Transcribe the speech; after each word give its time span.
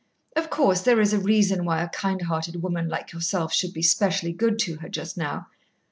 Of 0.35 0.49
course 0.49 0.81
there 0.81 0.99
is 0.99 1.13
a 1.13 1.19
reason 1.19 1.63
why 1.63 1.83
a 1.83 1.89
kind 1.89 2.23
hearted 2.23 2.63
woman 2.63 2.89
like 2.89 3.13
yourself 3.13 3.53
should 3.53 3.71
be 3.71 3.83
specially 3.83 4.33
good 4.33 4.57
to 4.61 4.77
her 4.77 4.89
just 4.89 5.15
now. 5.15 5.45